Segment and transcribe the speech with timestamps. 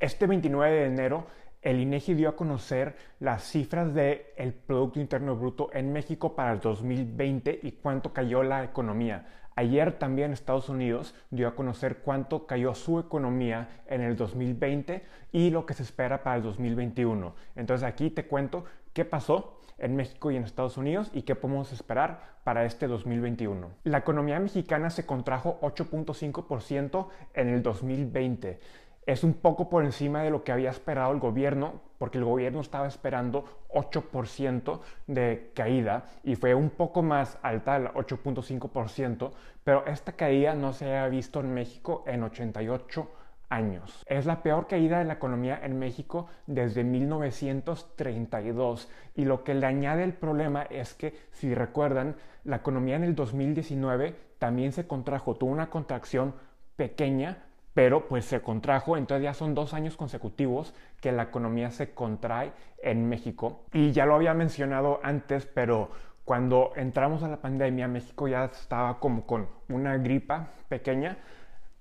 [0.00, 1.26] Este 29 de enero
[1.60, 6.52] el INEGI dio a conocer las cifras del el Producto Interno Bruto en México para
[6.52, 9.26] el 2020 y cuánto cayó la economía.
[9.56, 15.50] Ayer también Estados Unidos dio a conocer cuánto cayó su economía en el 2020 y
[15.50, 17.34] lo que se espera para el 2021.
[17.56, 21.72] Entonces aquí te cuento qué pasó en México y en Estados Unidos y qué podemos
[21.72, 23.68] esperar para este 2021.
[23.82, 28.60] La economía mexicana se contrajo 8.5% en el 2020
[29.08, 32.60] es un poco por encima de lo que había esperado el gobierno, porque el gobierno
[32.60, 39.30] estaba esperando 8% de caída y fue un poco más alta, el 8.5%,
[39.64, 43.10] pero esta caída no se había visto en México en 88
[43.48, 44.04] años.
[44.06, 49.64] Es la peor caída de la economía en México desde 1932 y lo que le
[49.64, 55.34] añade el problema es que, si recuerdan, la economía en el 2019 también se contrajo,
[55.34, 56.34] tuvo una contracción
[56.76, 61.94] pequeña, pero pues se contrajo, entonces ya son dos años consecutivos que la economía se
[61.94, 63.64] contrae en México.
[63.72, 65.90] Y ya lo había mencionado antes, pero
[66.24, 71.18] cuando entramos a la pandemia, México ya estaba como con una gripa pequeña,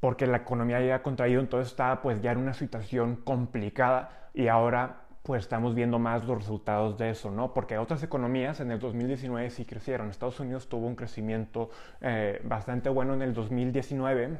[0.00, 4.48] porque la economía ya había contraído, entonces estaba pues ya en una situación complicada y
[4.48, 7.52] ahora pues estamos viendo más los resultados de eso, ¿no?
[7.52, 10.08] Porque otras economías en el 2019 sí crecieron.
[10.08, 14.38] Estados Unidos tuvo un crecimiento eh, bastante bueno en el 2019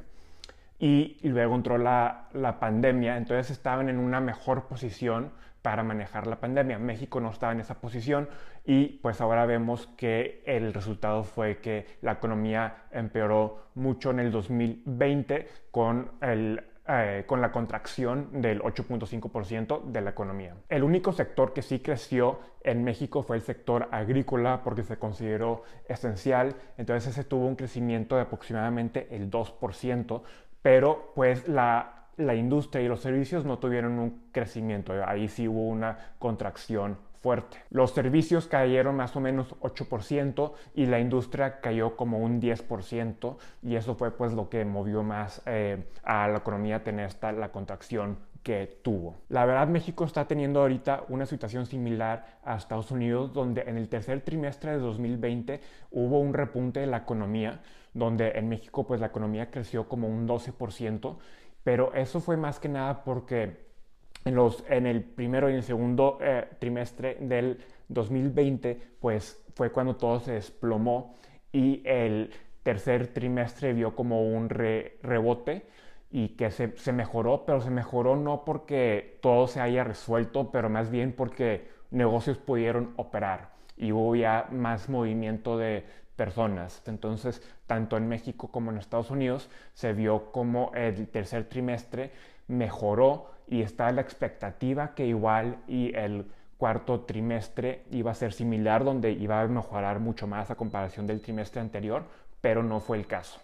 [0.78, 6.36] y, luego entró la, la, pandemia, entonces estaban en una mejor posición para manejar la
[6.36, 6.78] pandemia.
[6.78, 8.28] México no estaba en esa posición
[8.64, 14.30] y pues ahora vemos que el resultado fue que la economía empeoró mucho en el
[14.30, 20.54] 2020 con el eh, con la contracción del 8.5% de la economía.
[20.70, 25.64] El único sector que sí creció en México fue el sector agrícola porque se consideró
[25.86, 30.22] esencial, entonces ese tuvo un crecimiento de aproximadamente el 2%,
[30.62, 36.14] pero pues la, industria y los servicios no tuvieron un crecimiento, ahí sí hubo una
[36.18, 37.58] contracción fuerte.
[37.70, 43.76] Los servicios cayeron más o menos 8% y la industria cayó como un 10% y
[43.76, 47.50] eso fue pues lo que movió más eh, a la economía a tener esta, la
[47.50, 49.16] contracción que tuvo.
[49.28, 53.88] La verdad México está teniendo ahorita una situación similar a Estados Unidos donde en el
[53.88, 57.60] tercer trimestre de 2020 hubo un repunte de la economía
[57.94, 61.16] donde en México pues la economía creció como un 12%,
[61.64, 63.68] pero eso fue más que nada porque
[64.24, 69.96] en, los, en el primero y el segundo eh, trimestre del 2020 pues fue cuando
[69.96, 71.14] todo se desplomó
[71.52, 72.30] y el
[72.62, 75.66] tercer trimestre vio como un rebote
[76.10, 80.68] y que se, se, mejoró, pero se mejoró no porque todo se haya resuelto, pero
[80.68, 85.84] más bien porque negocios pudieron operar y hubo ya más movimiento de
[86.18, 86.82] personas.
[86.86, 92.10] Entonces, tanto en México como en Estados Unidos se vio como el tercer trimestre
[92.48, 96.26] mejoró y está la expectativa que igual y el
[96.58, 101.20] cuarto trimestre iba a ser similar, donde iba a mejorar mucho más a comparación del
[101.20, 102.02] trimestre anterior,
[102.40, 103.40] pero no fue el caso.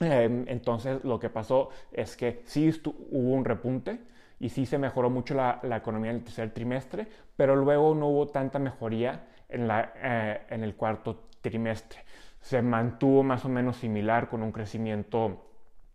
[0.00, 4.00] Em, entonces lo que pasó es que sí hubo un repunte
[4.40, 8.26] y sí se mejoró mucho la, economía en el tercer trimestre, pero luego no hubo
[8.26, 12.04] tanta mejoría en, la, eh, en el cuarto trimestre.
[12.40, 15.46] Se mantuvo más o menos similar con un crecimiento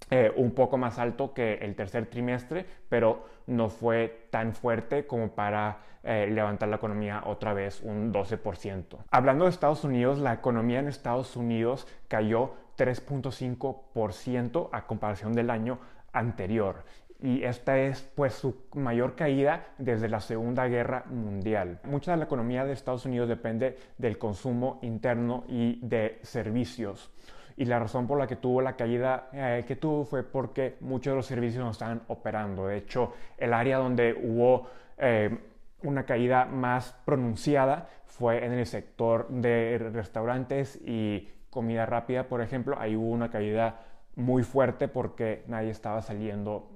[0.09, 5.29] eh, un poco más alto que el tercer trimestre, pero no fue tan fuerte como
[5.29, 8.97] para eh, levantar la economía otra vez un 12%.
[9.09, 15.79] Hablando de Estados Unidos, la economía en Estados Unidos cayó 3.5% a comparación del año
[16.13, 16.84] anterior
[17.21, 21.79] y esta es pues su mayor caída desde la Segunda Guerra Mundial.
[21.83, 27.11] Mucha de la economía de Estados Unidos depende del consumo interno y de servicios.
[27.57, 31.11] Y la razón por la que tuvo la caída eh, que tuvo fue porque muchos
[31.11, 32.67] de los servicios no estaban operando.
[32.67, 34.67] De hecho, el área donde hubo
[34.97, 35.37] eh,
[35.83, 42.77] una caída más pronunciada fue en el sector de restaurantes y comida rápida, por ejemplo.
[42.79, 43.81] Ahí hubo una caída
[44.15, 46.69] muy fuerte porque nadie estaba saliendo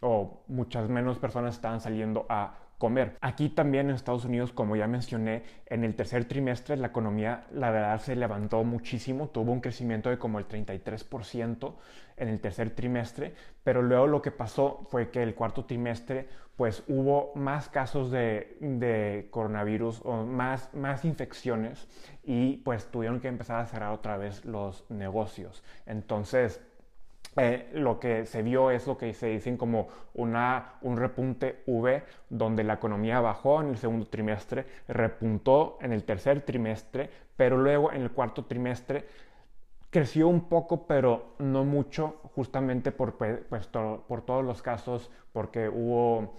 [0.00, 3.16] o muchas menos personas estaban saliendo a comer.
[3.20, 7.70] Aquí también en Estados Unidos, como ya mencioné, en el tercer trimestre la economía, la
[7.70, 11.74] verdad, se levantó muchísimo, tuvo un crecimiento de como el 33%
[12.16, 16.26] en el tercer trimestre, pero luego lo que pasó fue que el cuarto trimestre,
[16.56, 21.86] pues hubo más casos de, de coronavirus o más, más infecciones
[22.24, 25.62] y pues tuvieron que empezar a cerrar otra vez los negocios.
[25.86, 26.60] Entonces,
[27.36, 32.02] eh, lo que se vio es lo que se dicen como una, un repunte V,
[32.28, 37.90] donde la economía bajó en el segundo trimestre, repuntó en el tercer trimestre, pero luego
[37.92, 39.06] en el cuarto trimestre
[39.88, 46.34] creció un poco, pero no mucho, justamente por, pues, por todos los casos, porque hubo,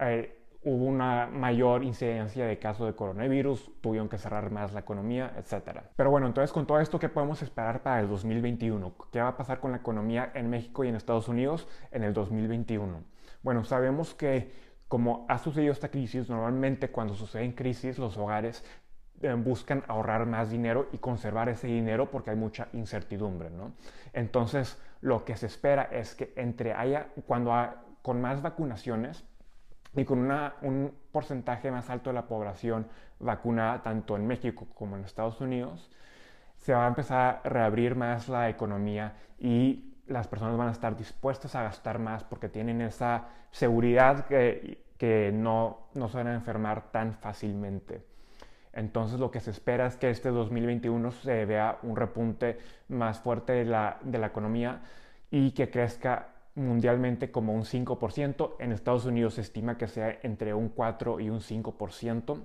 [0.00, 5.32] eh, hubo una mayor incidencia de casos de coronavirus, tuvieron que cerrar más la economía,
[5.36, 5.80] etc.
[5.96, 8.94] Pero bueno, entonces con todo esto, ¿qué podemos esperar para el 2021?
[9.12, 12.12] ¿Qué va a pasar con la economía en México y en Estados Unidos en el
[12.12, 13.02] 2021?
[13.42, 14.52] Bueno, sabemos que
[14.88, 18.64] como ha sucedido esta crisis, normalmente cuando suceden crisis los hogares
[19.20, 23.72] eh, buscan ahorrar más dinero y conservar ese dinero porque hay mucha incertidumbre, ¿no?
[24.12, 27.52] Entonces, lo que se espera es que entre haya, cuando
[28.02, 29.24] con más vacunaciones
[29.98, 30.30] y con
[30.62, 32.86] un porcentaje más alto de la población
[33.18, 35.90] vacunada tanto en México como en Estados Unidos,
[36.56, 40.96] se va a empezar a reabrir más la economía y las personas van a estar
[40.96, 46.34] dispuestas a gastar más porque tienen esa seguridad que, que no, no se van a
[46.34, 48.04] enfermar tan fácilmente.
[48.72, 52.58] Entonces lo que se espera es que este 2021 se vea un repunte
[52.88, 54.80] más fuerte de la, de la economía
[55.30, 56.28] y que crezca
[56.58, 58.56] mundialmente como un 5%.
[58.58, 62.40] En Estados Unidos se estima que sea entre un 4 y un 5%.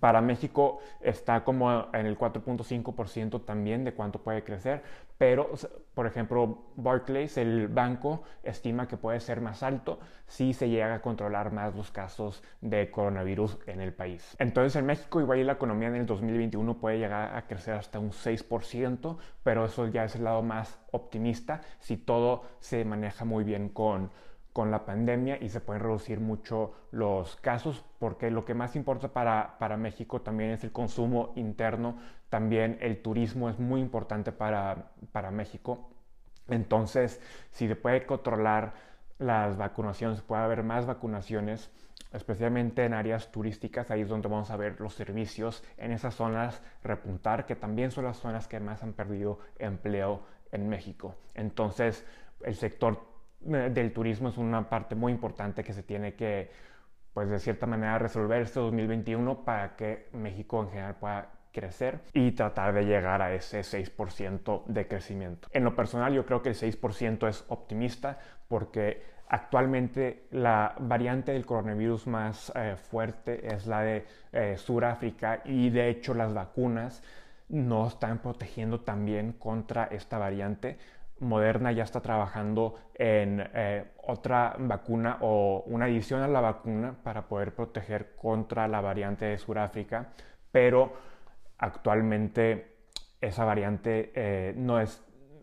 [0.00, 4.82] Para México está como en el 4.5% también de cuánto puede crecer,
[5.18, 5.50] pero
[5.92, 11.02] por ejemplo Barclays, el banco, estima que puede ser más alto si se llega a
[11.02, 14.34] controlar más los casos de coronavirus en el país.
[14.38, 18.10] Entonces en México igual la economía en el 2021 puede llegar a crecer hasta un
[18.10, 23.68] 6%, pero eso ya es el lado más optimista si todo se maneja muy bien
[23.68, 24.10] con
[24.54, 29.08] con la pandemia y se pueden reducir mucho los casos porque lo que más importa
[29.08, 31.98] para, para México también es el consumo interno,
[32.30, 35.90] también el turismo es muy importante para, para México.
[36.46, 37.20] Entonces,
[37.50, 38.74] si se puede controlar
[39.18, 41.72] las vacunaciones, puede haber más vacunaciones,
[42.12, 46.62] especialmente en áreas turísticas, ahí es donde vamos a ver los servicios en esas zonas
[46.84, 50.22] repuntar, que también son las zonas que más han perdido empleo
[50.52, 51.16] en México.
[51.34, 52.06] Entonces,
[52.44, 53.13] el sector
[53.44, 56.50] del turismo es una parte muy importante que se tiene que,
[57.12, 62.32] pues de cierta manera, resolver este 2021 para que México en general pueda crecer y
[62.32, 65.48] tratar de llegar a ese 6% de crecimiento.
[65.52, 68.18] En lo personal yo creo que el 6% es optimista
[68.48, 75.70] porque actualmente la variante del coronavirus más eh, fuerte es la de eh, Sudáfrica y
[75.70, 77.02] de hecho las vacunas
[77.48, 80.78] no están protegiendo también contra esta variante.
[81.20, 87.28] Moderna ya está trabajando en eh, otra vacuna o una adición a la vacuna para
[87.28, 90.08] poder proteger contra la variante de Sudáfrica,
[90.50, 90.92] pero
[91.58, 92.76] actualmente
[93.20, 95.02] esa variante eh, no es,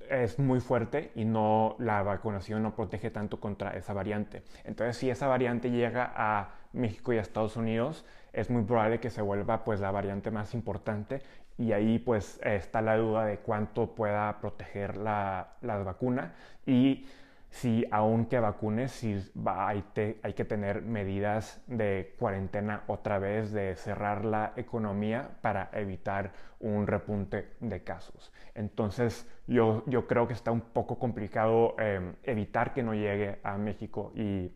[0.10, 4.44] es muy fuerte y no, la vacunación no protege tanto contra esa variante.
[4.64, 9.10] Entonces, si esa variante llega a México y a Estados Unidos, es muy probable que
[9.10, 11.22] se vuelva pues la variante más importante
[11.58, 16.34] y ahí pues está la duda de cuánto pueda proteger la, vacuna
[16.66, 17.06] y
[17.50, 19.84] si aunque vacunes, si va, hay,
[20.24, 26.32] hay, que tener medidas de cuarentena otra vez, de cerrar la economía para evitar
[26.62, 28.32] un repunte de casos.
[28.56, 33.58] Entonces yo, yo creo que está un poco complicado em, evitar que no llegue a
[33.58, 34.54] México y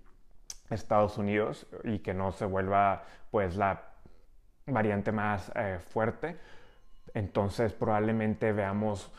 [0.69, 3.83] Estados Unidos y que no se vuelva pues la
[4.65, 6.37] variante más eh, fuerte
[7.15, 9.11] entonces probablemente veamos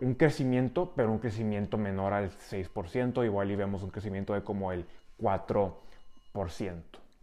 [0.00, 4.72] un crecimiento, pero un crecimiento menor al 6%, igual y vemos un crecimiento de como
[4.72, 4.86] el
[5.20, 5.74] 4%.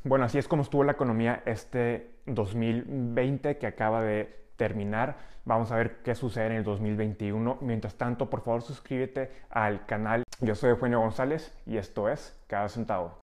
[0.03, 5.17] Bueno, así es como estuvo la economía este 2020 que acaba de terminar.
[5.45, 7.59] Vamos a ver qué sucede en el 2021.
[7.61, 10.23] Mientras tanto, por favor suscríbete al canal.
[10.39, 13.21] Yo soy Eugenio González y esto es Cada Centavo.